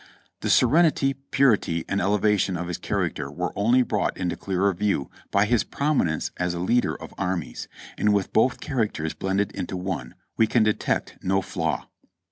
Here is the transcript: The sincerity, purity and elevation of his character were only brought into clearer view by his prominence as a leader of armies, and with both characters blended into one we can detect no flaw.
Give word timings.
The 0.39 0.49
sincerity, 0.49 1.13
purity 1.13 1.85
and 1.87 2.01
elevation 2.01 2.57
of 2.57 2.67
his 2.67 2.79
character 2.79 3.29
were 3.31 3.53
only 3.55 3.83
brought 3.83 4.17
into 4.17 4.35
clearer 4.35 4.73
view 4.73 5.11
by 5.29 5.45
his 5.45 5.63
prominence 5.63 6.31
as 6.37 6.55
a 6.55 6.59
leader 6.59 6.95
of 6.95 7.13
armies, 7.19 7.67
and 7.99 8.11
with 8.11 8.33
both 8.33 8.61
characters 8.61 9.13
blended 9.13 9.51
into 9.51 9.77
one 9.77 10.15
we 10.37 10.47
can 10.47 10.63
detect 10.63 11.19
no 11.21 11.43
flaw. 11.43 11.85